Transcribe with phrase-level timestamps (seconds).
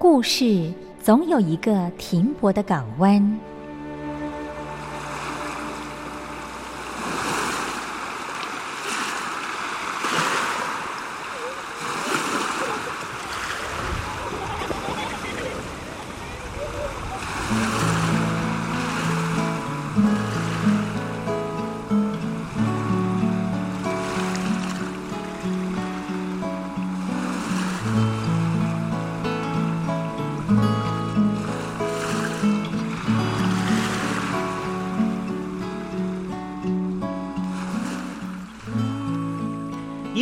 [0.00, 3.49] 故事总有一个停泊的港湾。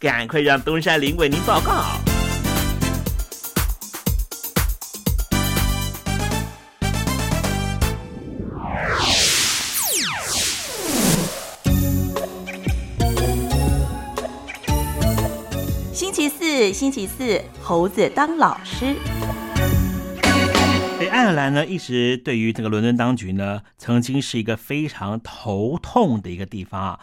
[0.00, 1.84] 赶快让东山林为您报告。
[15.92, 18.96] 星期四，星期四，猴子当老师。
[20.98, 27.00] 哎爱尔兰呢，一直对于这个伦敦当局呢，曾经是一个非常头痛的一个地方啊。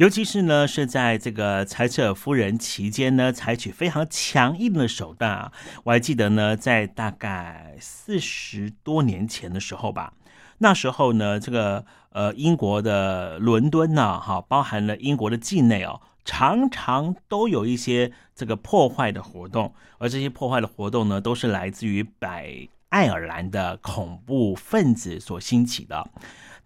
[0.00, 5.52] 尤其是呢，是在这个柴切尔夫人期间呢，采取非常强硬的手段啊。
[5.84, 10.14] 我还记得呢，在大概四十多年前的时候吧，
[10.56, 26.08] 那时候呢，这个呃英国的伦敦呢，哈，包含了英国的境内哦，常常都有一些这个破坏的活动，而这些破坏的活动呢，都是来自于北爱尔兰的恐怖分子所兴起的。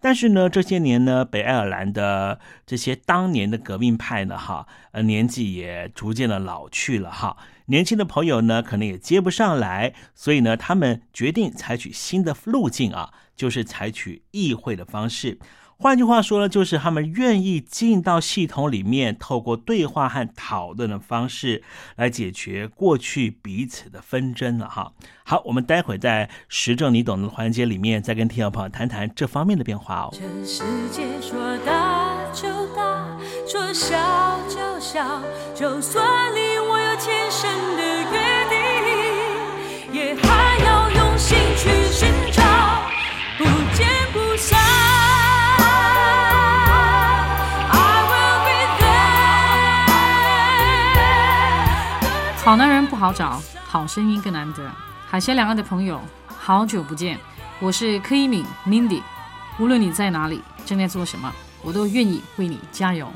[0.05, 15.39] 但是呢，这些年呢，北爱尔兰的这些当年的革命派呢，哈，呃，年纪也逐渐的老去了，哈，年轻的朋友呢，可能也接不上来，所以呢，他们决定采取新的路径啊，就是采取议会的方式。
[15.77, 21.61] 换句话说呢，就是他们愿意进到系统里面，透过对话和讨论的方式
[21.97, 24.93] 来解决过去彼此的纷争了哈。
[25.25, 30.13] 好，我们待会在时政你懂的环节里面，再跟听众朋友谈谈这方面的变化哦。
[30.13, 35.21] 这世界说大就大，说小就小，
[35.53, 36.39] 就算离
[52.45, 54.71] 好男人不好找，好声音更难得。
[55.09, 57.19] 海峡两岸的朋友，好久不见，
[57.59, 59.01] 我是柯一敏 Mindy。
[59.57, 61.33] 无论你在哪里，正在做什么，
[61.63, 63.11] 我都愿意为你加油。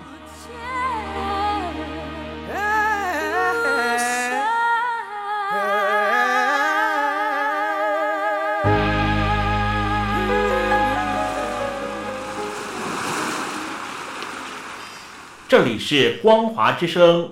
[15.47, 17.31] 这里是光华之声，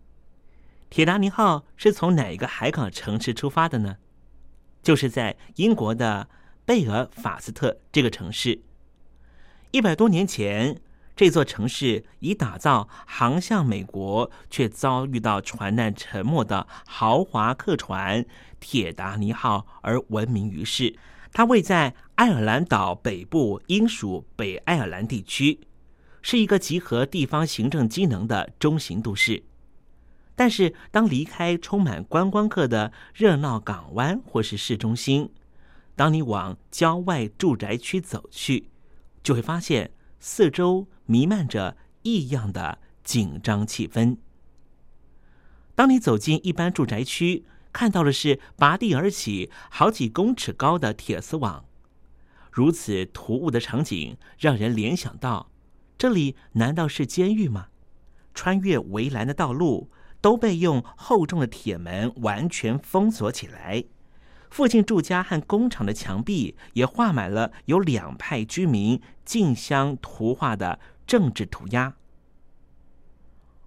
[0.91, 3.95] 铁达尼号是从哪一个海港城市出发的呢？
[4.83, 6.27] 就是在英国的
[6.65, 8.61] 贝尔法斯特这个城市。
[9.71, 10.81] 一百多年前，
[11.15, 18.25] 这座城市以打造航向美国却遭遇到船难沉没的豪华客船
[18.59, 20.93] “铁达尼号”而闻名于世。
[21.31, 25.61] 它位在爱尔兰岛北部英属北爱尔兰地区，
[26.21, 29.41] 是一个集合地方行政机能的中型都市。
[30.41, 35.29] 但是，当离开充满观光客的热闹港湾或是市中心，
[35.95, 38.71] 当你往郊外住宅区走去，
[39.21, 44.17] 就会发现四周弥漫着异样的紧张气氛。
[45.75, 51.65] 当你走进一般住宅区，看到的是拔地而起、好几公尺高的铁丝网，
[52.51, 55.51] 如此突兀的场景，让人联想到：
[55.99, 57.67] 这里难道是监狱吗？
[58.33, 63.83] 穿越围栏的道路都被用厚重的铁门完全封锁起来。
[64.49, 71.95] 附近住家和工厂的墙壁也画满了由两派居民竞相图画的政治涂鸦。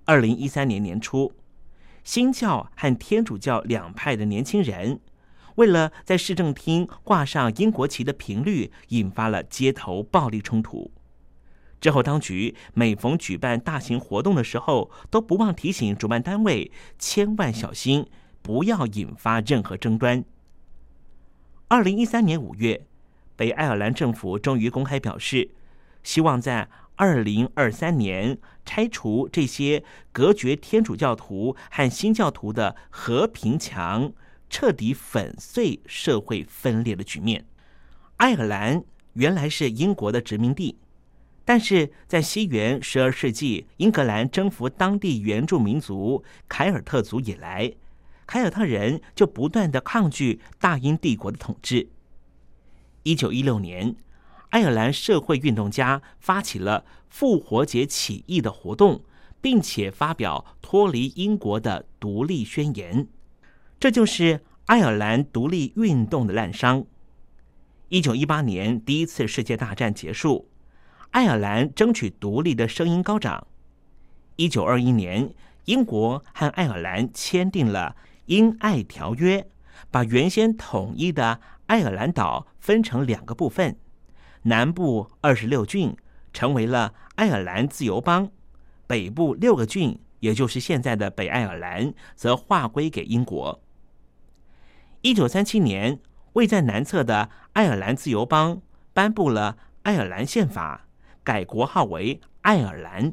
[0.05, 1.33] 二零一三年年初，
[2.03, 5.01] 新教和天主教两派的年轻人，
[5.55, 10.91] 为了在市政厅挂上英国旗的频率，引发了街头暴力冲突。
[11.85, 18.07] 之后，当局每逢举办大型活动的时候，都不忘提醒主办单位千万小心，
[18.41, 20.25] 不要引发任何争端。
[21.69, 22.87] 二零一三年五月，
[23.37, 25.51] 北爱尔兰政府终于公开表示，
[26.03, 34.11] 希望在二零二三年拆除这些隔绝天主教徒和新教徒的和平墙，
[34.49, 37.45] 彻底粉碎社会分裂的局面。
[38.17, 40.79] 爱尔兰原来是英国的殖民地，
[41.45, 47.73] 但是在西元十二世纪，英格兰征服当地原住民族凯尔特族以来。
[48.27, 51.89] 凯尔特人就不断的抗拒大英帝国的统治。
[53.03, 53.95] 一九一六年，
[54.49, 59.03] 爱尔兰社会运动家发起了复活节起义的活动，
[59.43, 63.07] 并且发表脱离英国的独立宣言。
[63.79, 66.87] 这就是爱尔兰独立运动的滥觞。
[67.91, 70.49] 一九一八年，第一次世界大战结束，
[71.15, 73.47] 爱尔兰争取独立的声音高涨。
[74.35, 75.33] 一九二一年，
[75.67, 77.95] 英国和爱尔兰签订了。
[78.27, 79.47] 英爱条约
[79.93, 83.77] 把原先统一的爱尔兰岛分成两个部分，
[84.43, 85.95] 南部二十六郡
[86.33, 88.29] 成为了爱尔兰自由邦，
[88.89, 93.63] 北部六个郡，也就是现在的北爱尔兰，则划归给英国。
[95.03, 96.01] 一九三七年，
[96.33, 98.61] 位在南侧的爱尔兰自由邦
[98.93, 100.84] 颁布了爱尔兰宪法，
[101.25, 103.13] 改国号为爱尔兰。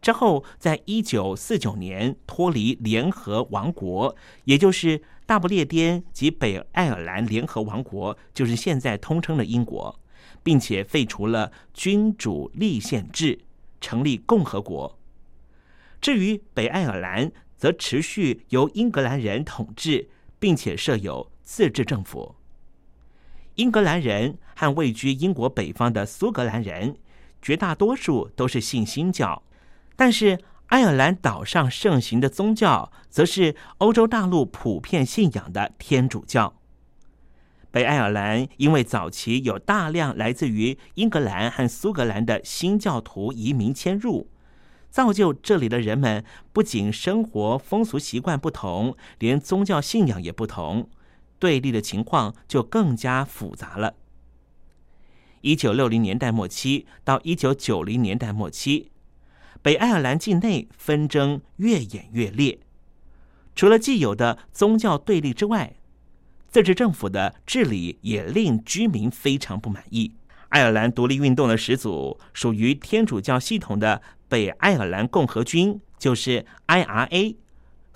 [0.00, 10.00] 之后，在一九四九年脱离联合王国，也就是大不列颠及北爱尔兰联合王国，就是现在通称的英国，
[10.42, 13.40] 并且废除了君主立宪制，
[13.80, 14.98] 成立共和国。
[16.00, 20.10] 至于北爱尔兰，则持续由英格兰人统治，
[20.40, 22.34] 并且设有自治政府。
[23.54, 26.96] 英格兰人和位居英国北方的苏格兰人，
[27.42, 29.42] 绝大多数都是信新教。
[29.96, 36.54] 但是，爱尔兰岛上盛行的宗教，则是欧洲大陆普遍信仰的天主教。
[37.70, 44.28] 北爱尔兰因为早期有大量来自于英格兰和苏格兰的新教徒移民迁入，
[44.90, 50.88] 造就这里的人们不仅生活风俗习惯不同，连宗教信仰也不同，
[51.38, 53.94] 对立的情况就更加复杂了。
[55.42, 58.90] 一九六零年代末期到一九九零年代末期。
[59.60, 62.58] 北爱尔兰境内纷争越演越烈，
[63.54, 65.74] 除了既有的宗教对立之外，
[66.48, 70.14] 自治政府的治理也令居民非常不满意。
[70.48, 77.36] 爱尔兰独立运动的始祖，属于天主教系统的北爱尔兰共和军，就是 IRA，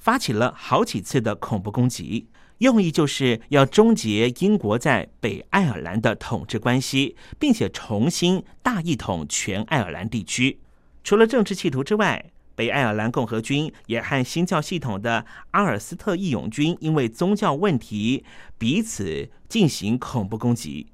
[0.07, 10.61] 发起了好几次的恐怖攻击，用意就是要终结英国在北爱尔兰的统治关系，并且重新大一统全爱尔兰地区。
[11.03, 18.25] 除了政治企图之外，北爱尔兰共和军也和新教系统的阿尔斯特义勇军因为宗教问题
[18.57, 20.87] 彼此进行恐怖攻击，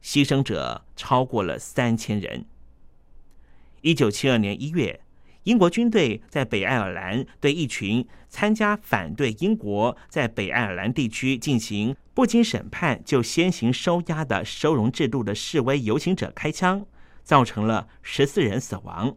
[0.00, 2.46] 牺牲者超过了三千人。
[3.80, 5.00] 一九七二年一月，
[5.44, 16.86] 英国军队在北爱尔兰对一群参加反对英国在北爱尔兰地区进行不经审判就先行收押的收容制度的示威游行者开枪，
[17.22, 19.16] 造成了十四人死亡。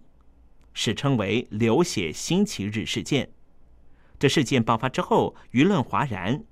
[0.74, 3.30] 史称为“流血星期日事件”。
[4.20, 6.44] 这事件爆发之后，舆论哗然，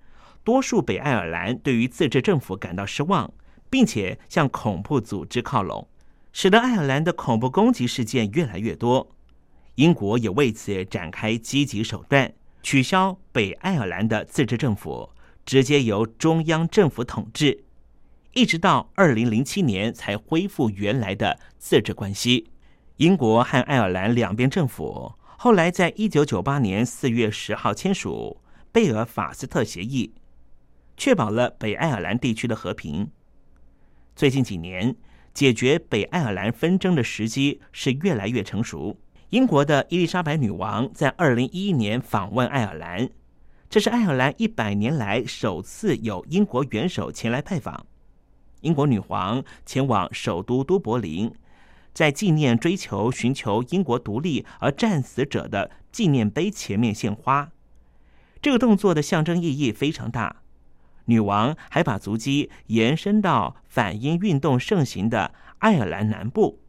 [0.43, 3.33] 多数北爱尔兰对于自治政府感到失望，
[3.69, 5.87] 并且向恐怖组织靠拢，
[6.31, 9.14] 使得爱尔兰的恐怖攻击事件越来越多。
[9.75, 15.09] 英国也为此展开积极手段，取消北爱尔兰的自治政府，
[15.45, 17.65] 直接由中央政府统治，
[18.33, 22.49] 一直到二零零七年才恢复原来的自治关系。
[22.97, 28.41] 英国和爱尔兰两边政府后来在一九九八年四月十号签署
[28.71, 30.13] 贝尔法斯特协议，
[30.95, 33.09] 确保了北爱尔兰地区的和平。
[34.15, 34.95] 最近几年，
[35.33, 38.97] 解决北爱尔兰纷争的时机是越来越成熟。
[39.29, 43.09] 英国的伊丽莎白女王在二零一一年访问爱尔兰，
[43.69, 47.87] 这是爱尔兰一百年来首次有英国元首前来拜访。
[48.61, 51.33] 英国女皇前往首都都柏林，
[51.91, 57.51] 在纪念追求寻求英国独立而战死者的纪念碑前面献花。
[58.41, 60.43] 这个动作的象征意义非常大。
[61.05, 66.59] 女王还把足迹延伸到反英运动盛行的爱尔兰南部。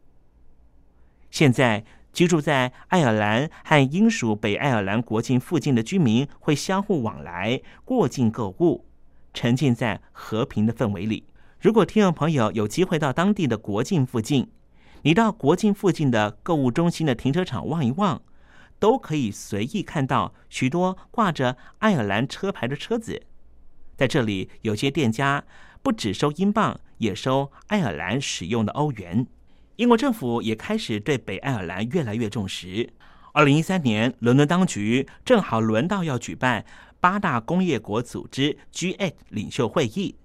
[1.29, 1.85] 现在。
[2.17, 8.85] 居住在爱尔兰和英属北爱尔兰国境附近的居民会相互往来、过境购物，
[9.35, 11.27] 沉浸在和平的氛围里。
[11.61, 14.49] 如果听众朋友有机会到当地的国境附近，
[15.03, 18.19] 你到国境附近的购物中心的停车场望一望，
[18.79, 23.21] 都可以随意看到许多挂着爱尔兰车牌的车子。
[23.95, 25.43] 在这里，有些店家
[25.83, 29.27] 不只收英镑，也收爱尔兰使用的欧元。
[29.77, 32.89] 英国政府也开始对北爱尔兰越来越重视。
[33.33, 36.65] 二零一三年，伦敦当局正好轮到要举办
[36.99, 40.15] 八大工业国组织 G8 领袖会议，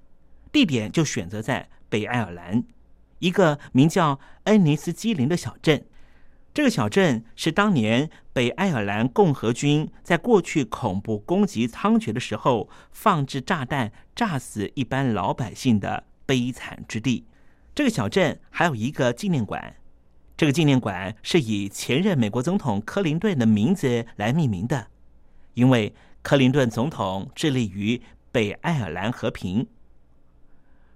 [0.51, 2.65] 地点就选择在北爱尔兰
[3.19, 5.85] 一个名叫恩尼斯基林的小镇。
[6.55, 17.27] 这个小镇是当年北爱尔兰共和军在过去恐怖攻击猖獗的时候放置炸弹炸死一般老百姓的悲惨之地。
[17.75, 19.77] 这个小镇还有一个纪念馆，
[20.37, 24.89] 这个纪念馆是以前任美国总统克林顿的名字来命名的，
[25.55, 29.67] 因为克林顿总统致力于北爱尔兰和平。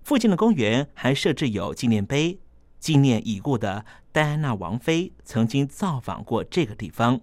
[0.03, 2.39] 附近的公园还设置有纪念碑，
[2.79, 7.21] 纪念已故的戴安娜王妃曾经造访过这个地方。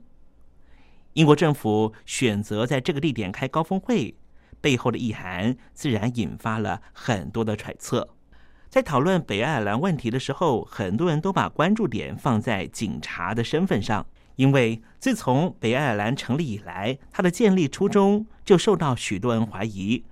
[1.13, 4.16] 英国政府选择在这个地点开高峰会，
[4.60, 8.12] 背后的意涵自然引发了很多的揣测。
[8.74, 14.04] 在讨论北爱尔兰问题的时候，很多人都把关注点放在警察的身份上，
[14.36, 20.04] 因为自从北爱尔兰成立以来，它的建立初衷就受到许多人怀疑，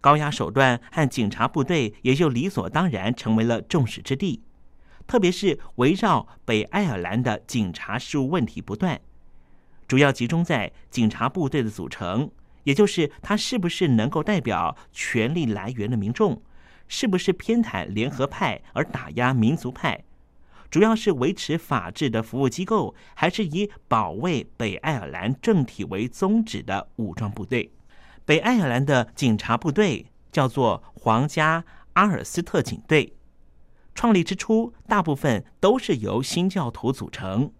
[0.00, 4.42] 高压手段和警察部队也就理所当然成为了众矢之的。
[5.06, 8.98] 特别是围绕北爱尔兰的警察事务问题不断，
[9.86, 12.30] 主要集中在警察部队的组成，
[12.64, 16.40] 也就是它是不是能够代表权力来源的民众。
[16.88, 20.02] 是不是偏袒联合派而打压民族派？
[20.70, 27.70] 主要是维持法治的服务机构，还是以保卫北爱尔兰政体为宗旨的武装部队？
[28.24, 33.14] 北爱尔兰的警察部队叫做皇家阿尔斯特警队，
[33.94, 37.50] 创立之初大部分都是由新教徒组成。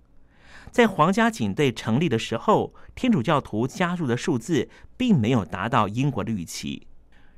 [0.71, 6.88] 在皇家警队成立的时候，天主教徒加入的数字并没有达到英国的预期。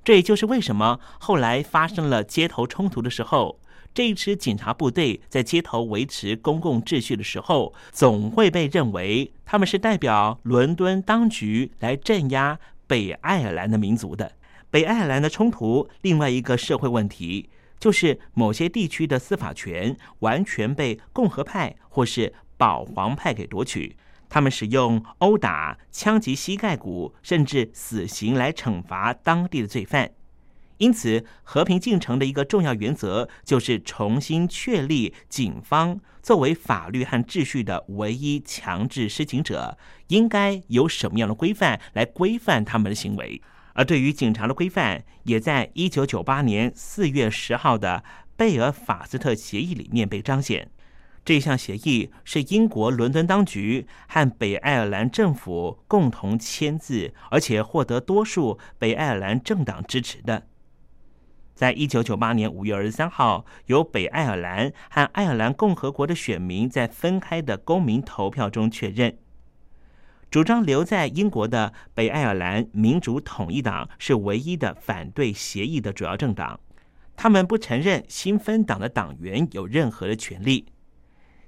[0.03, 3.61] 这也就是为什么后来发生了街头冲突的时候，
[3.93, 14.33] 这一支警察部队在街头维持公共秩序的时候，总会被认为他们是代表伦敦当局来镇压北爱尔兰的民族的。
[14.71, 23.97] 北爱尔兰的冲突，另外一个社会问题就是某些地区的司法权完全被共和派或是保皇派给夺取。
[24.31, 30.13] 他们使用殴打、枪击膝盖骨，甚至死刑来惩罚当地的罪犯。
[30.79, 43.43] 因此，和平进程的一个重要原则就是重新确立警方作为法律和秩序的唯一强制施行者，应该有什么样的规范来规范他们的行为。
[43.75, 48.03] 而对于警察的规范，也在一九九八年四月十号的
[48.35, 50.71] 贝尔法斯特协议里面被彰显。
[51.31, 60.49] 这项协议是英国伦敦当局和北爱尔兰政府共同签字，而且获得多数北爱尔兰政党支持的。
[61.55, 69.17] 在一九九八年五月二十三号，由北爱尔兰和爱尔兰共和国的选民在分开的公民投票中确认，
[70.33, 76.59] 主张留在英国的北爱尔兰民主统一党是唯一的反对协议的主要政党。
[77.15, 80.67] 他们不承认新分党的党员有任何的权利。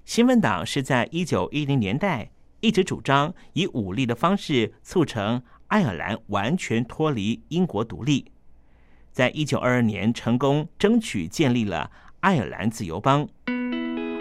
[0.04, 8.30] 新芬党是在一九一零年代一直主张以武力的方式促成爱尔兰完全脱离英国独立，
[9.10, 13.26] 在一九二二年成功争取建立了爱尔兰自由邦。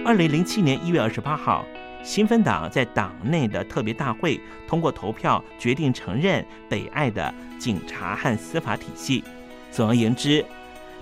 [0.06, 1.66] 二零零七年一月二十八号，
[2.04, 9.24] 新芬党在党内的特别大会通过投票决定承认北爱的警察和司法体系。
[9.72, 10.44] 总而言之，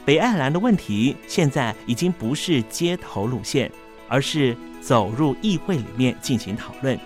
[0.03, 3.71] 北爱尔兰的问题现在已经不是街头路线，
[4.09, 6.99] 而是走入议会里面进行讨论。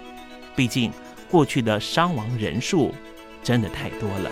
[0.55, 0.91] 毕竟，
[1.29, 2.93] 过去的伤亡人数
[3.43, 4.31] 真的太多了。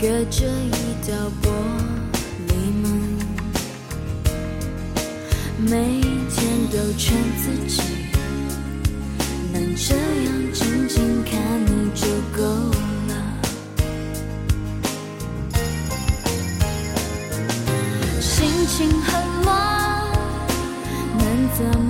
[0.00, 0.72] 隔着一
[1.06, 1.44] 道玻
[2.48, 2.88] 璃门，
[5.58, 5.68] 每
[6.30, 6.40] 天
[6.72, 7.82] 都劝自己
[9.52, 11.30] 能这样静静看
[11.66, 12.42] 你就够
[13.08, 13.12] 了。
[18.22, 19.10] 心情很
[19.42, 19.52] 乱，
[21.18, 21.22] 能
[21.58, 21.89] 怎么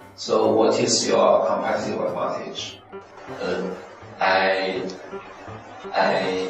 [0.23, 2.75] So, what is your competitive advantage?
[3.39, 3.63] 呃、
[4.19, 4.83] I,
[5.91, 6.47] I,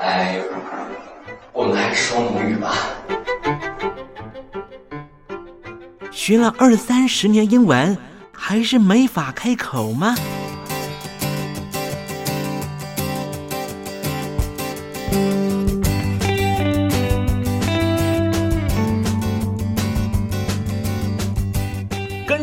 [0.00, 0.42] I，
[1.52, 2.72] 我们还是说母语吧。
[6.10, 7.98] 学了二三十年英文，
[8.32, 10.14] 还是没法开口吗？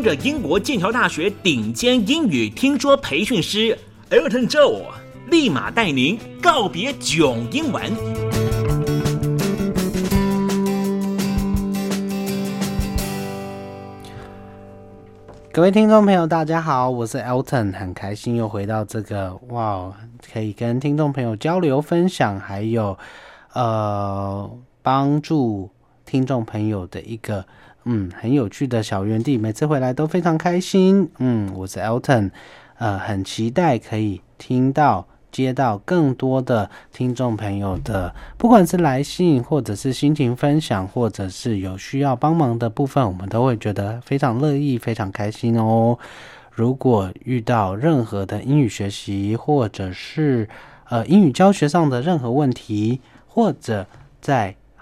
[0.07, 3.77] 着英国剑桥大学顶尖英语听说培训师
[4.09, 4.83] Elton Joe，
[5.29, 7.93] 立马带您告别囧英文。
[15.51, 19.93] 各位听众朋友，大家好，我是 Elton，很开心又回到这个哇，
[20.31, 22.97] 可以跟听众朋友交流分享，还有
[23.51, 24.49] 呃
[24.81, 25.69] 帮助
[26.05, 27.45] 听众朋友的一个
[27.89, 31.09] 嗯很有趣的小园地，每次回来都非常开心。
[31.19, 32.31] 嗯，我是 Elton，
[32.77, 35.07] 呃，很期待可以听到。
[35.29, 45.99] 接到更多的听众朋友的，不管是来信，或者是心情分享，或者是有需要帮忙的部分，我们都会觉得非常乐意、非常开心哦。
[46.49, 50.49] 如果遇到任何的英语学习，或者是
[50.89, 53.85] 呃英语教学上的任何问题，或者
[54.19, 54.55] 在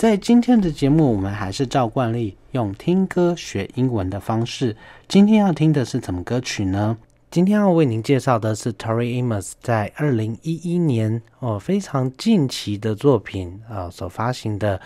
[0.00, 4.74] 在今天的节目，我们还是照惯例用听歌学英文的方式。
[5.06, 6.96] 今天要听的是什么歌曲呢？
[7.30, 14.80] 今天要为您介绍的是 Tori Amos 在二零一一年哦非常近期的作品啊、所发行的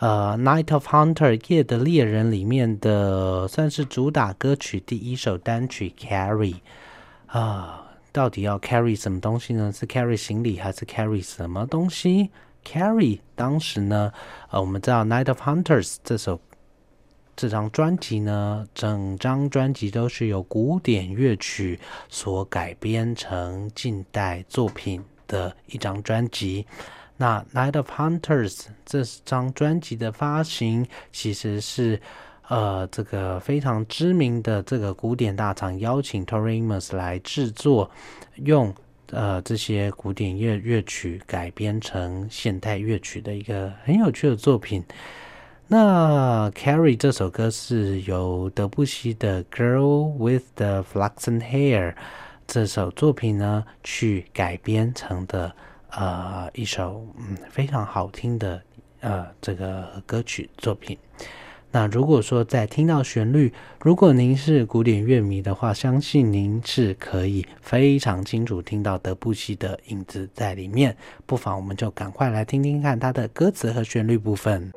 [0.00, 6.56] 呃《Night of Hunter》夜的猎人里面的算是主打歌曲第一首单曲 Carry
[7.28, 9.70] 啊、到底要 carry 什么东西呢？
[9.72, 12.30] 是 carry 行李还是 carry 什么东西
[12.66, 14.12] ？Carrie 当时呢，
[14.50, 16.40] 呃，我们知道《Night of Hunters》这首
[17.36, 26.66] 这张专辑呢，整张专辑都是由古典乐曲所改编成近代作品的一张专辑。
[27.16, 28.54] 那《Night of Hunters》
[28.84, 32.00] 这张专辑的发行，其实是
[32.48, 37.90] 呃这个非常知名的这个古典大厂邀请 Tori Amos 来制作，
[38.36, 38.74] 用。
[39.10, 44.84] 呃，这些古典乐乐曲改编成现代乐曲的一个很有趣的作品。
[45.68, 51.92] 那《Carry》这首歌是由德布西的《Girl with the Flaxen Hair》
[52.46, 55.52] 这首作品呢去改编成的
[55.90, 58.62] 呃一首嗯非常好听的
[59.00, 60.96] 呃这个歌曲作品。
[61.76, 63.52] 那如果说在听到旋律，
[63.82, 70.96] 如果您是古典乐迷的话，相信您是可以非常清楚听到德布西的影子在里面。
[71.26, 74.72] 不妨我们就赶快来听听看它的歌词和旋律部分。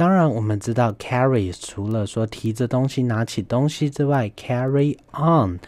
[0.00, 5.58] 当然，我们知道 carry 除了说提着东西、拿起东西之外，carry on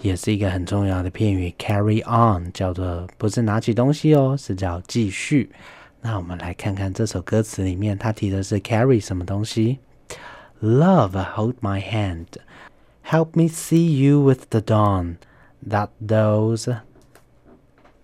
[0.00, 1.54] 也是一个很重要的片语。
[1.58, 5.50] carry on 叫做不是拿起东西哦，是叫继续。
[6.00, 9.80] 那我们来看看这首歌词里面，它提的是 carry 什么东西？
[10.62, 12.26] Love, hold my hand,
[13.04, 15.16] help me see you with the dawn,
[15.68, 16.74] that those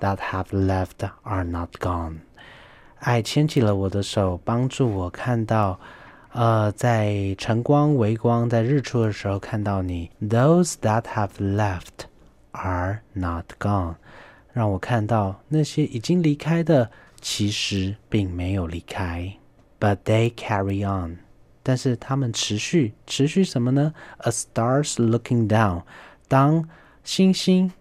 [0.00, 2.18] that have left are not gone.
[2.99, 5.79] 爱牵起了我的手，帮助我看到，
[6.33, 10.11] 呃，在晨光、微光，在日出的时候看到你。
[10.21, 12.07] Those that have left
[12.51, 13.95] are not gone，
[14.51, 16.91] 让我看到那些已经离开的，
[17.21, 19.33] 其实并没有离开。
[19.79, 21.19] But they carry on，
[21.63, 25.83] 但是他们持续，持续什么呢？A stars looking down，
[26.27, 26.67] 当
[27.03, 27.71] 星星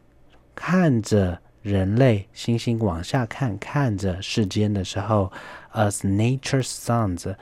[0.55, 1.41] 看着。
[1.69, 5.31] 人类星星往下看，看着世间的时候
[5.75, 7.37] ，as nature's sons，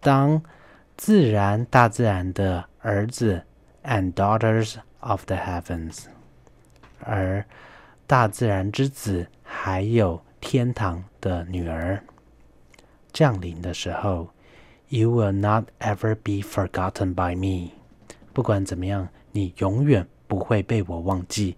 [0.00, 0.42] 当
[0.98, 3.42] 自然、大自然的儿子
[3.82, 6.04] ，and daughters of the heavens，
[7.00, 7.42] 而
[8.06, 12.02] 大自然之子还有天堂的女儿
[13.12, 14.28] 降临的时候
[14.88, 17.72] ，you will not ever be forgotten by me。
[18.34, 21.56] 不管怎么样，你永远不会被我忘记。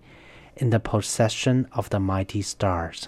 [0.60, 3.04] In the possession of the mighty stars，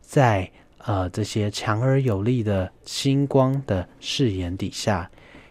[0.00, 5.10] 在呃这些强而有力的星光的视野底下，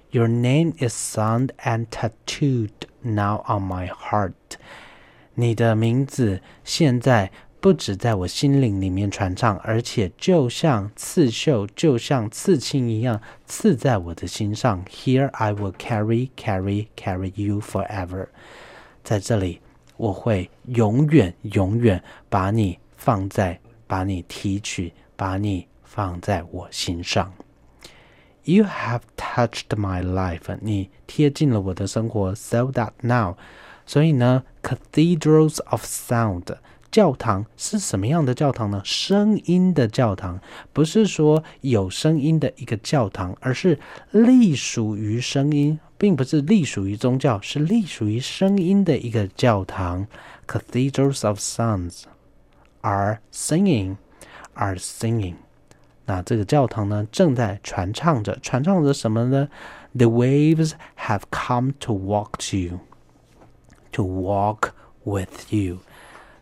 [0.10, 2.72] Your name is sung and tattooed
[3.04, 4.34] now on my heart。
[5.36, 14.84] 你的名字现在不止在我心灵里面传唱，而且就像刺绣，就像刺青一样刺在我的心上。
[14.86, 18.30] Here I will carry, carry, carry you forever。
[19.04, 19.62] 在这里。
[19.97, 27.33] 我会永远永远把你放在，把你提取，把你放在我心上。
[28.45, 33.35] You have touched my life，你贴近了我的生活，so that now，
[33.85, 36.57] 所以呢，cathedrals of sound，
[36.93, 38.81] 教堂是什么样的教堂呢？
[38.85, 40.41] 声音的教堂，
[40.73, 43.81] 不是说有声音的一个教堂，而是
[44.13, 50.07] 隶属于声音，并不是隶属于宗教，是隶属于声音的一个教堂。
[50.47, 52.03] Cathedrals of sounds
[52.83, 53.97] are singing,
[54.55, 55.35] are singing。
[56.05, 59.49] 那这个教堂呢，正在传唱着，传唱着什么呢
[59.95, 62.81] ？The waves have come to walk to you,
[63.93, 64.71] to walk
[65.03, 65.79] with you。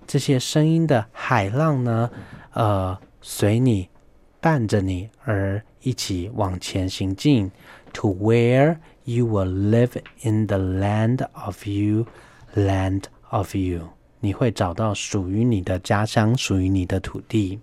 [0.07, 2.11] 这些声音的海浪呢，
[2.53, 3.89] 呃，随你，
[4.41, 7.51] 伴着你而一起往前行进。
[7.95, 12.07] To where you will live in the land of you,
[12.55, 13.91] land of you。
[14.21, 17.61] 你会找到属于你的家乡，属于你的土地。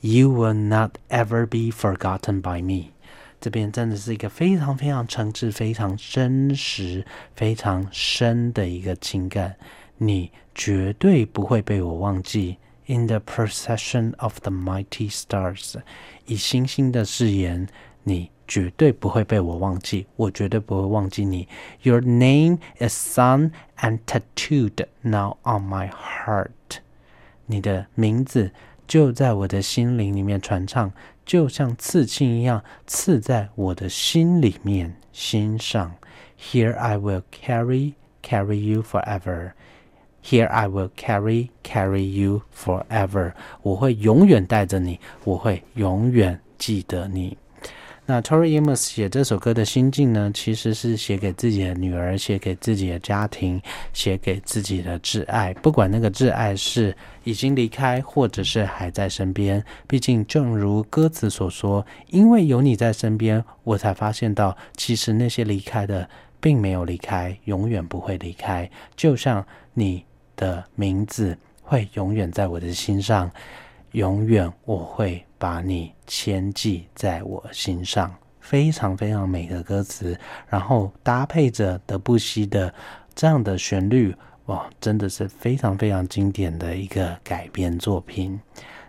[0.00, 2.92] You will not ever be forgotten by me。
[3.40, 7.04] 这边真的是一个非常非常诚挚、非常真实、
[7.34, 9.56] 非常深的一个情感。
[9.98, 12.58] 你绝对不会被我忘记。
[12.86, 15.76] In the procession of the mighty stars，
[16.26, 17.68] 以星星的誓言，
[18.02, 21.47] 你绝对不会被我忘记，我绝对不会忘记你。
[21.81, 26.79] Your name is sung and tattooed now on my heart。
[27.45, 28.51] 你的名字。
[28.87, 30.89] 就在我的心灵里面传唱，
[31.25, 35.93] 就像刺青一样刺在我的心里面、心上。
[36.39, 39.51] Here I will carry, carry you forever.
[40.23, 43.33] Here I will carry, carry you forever.
[43.61, 47.37] 我会永远带着你，我会永远记得你。
[48.04, 55.54] 那 Tori Amos 写这首歌的心境呢，其实是写给自己的女儿，写给自己的家庭，写给自己的挚爱。
[55.54, 59.64] 不管那个挚爱是已经离开，或者是还在身边。
[59.86, 66.08] 毕竟，正如歌词所说，因为有你在身边，我才发现到，其实那些离开的
[66.40, 68.68] 并没有离开，永远不会离开。
[68.96, 73.30] 就像你的名字会永远在我的心上。
[73.92, 80.16] 永远我会把你牵记在我心上，非常非常美的歌词，
[80.48, 82.72] 然后搭配着德布西的
[83.12, 84.14] 这样的旋律，
[84.46, 88.38] 哇，真的是非常非常经典的一个改编作品。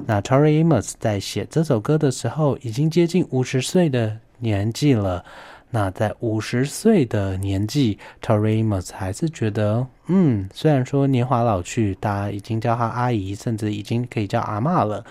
[0.05, 5.25] 那 Tori Amos 在写这首歌的时候，已经接近五十岁的年纪了。
[5.71, 15.03] 那在五十岁的年纪，Tori Amos 还是觉得，嗯，虽然说年华老去，大家已经叫她阿姨，甚至已经可以叫阿妈了，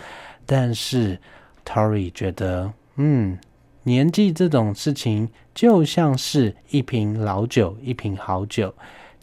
[0.46, 1.18] 但是
[1.64, 3.38] Tori 觉得，嗯，
[3.84, 8.74] 年纪这种事情就像是一瓶老酒，一瓶好酒，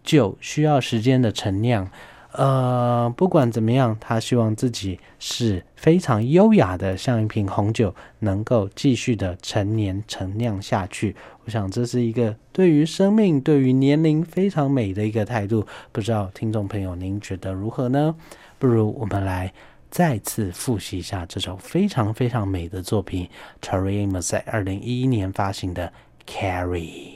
[0.04, 1.90] 酒需要时间的陈酿。
[2.32, 11.16] 呃，不管怎么样，他希望自己是非常优雅的，像一瓶红酒，能够继续的陈年陈酿下去。
[11.44, 15.66] 我想这是一个对于生命、对于年龄非常美的一个态度。
[15.92, 18.16] 不知道听众朋友您觉得如何呢？
[18.60, 19.52] 不如我们来
[19.90, 23.28] 再次复习一下这首非常非常美的作品
[23.60, 25.92] t e r r y m o s e 二零一一年发行的
[26.32, 27.16] 《Carry》。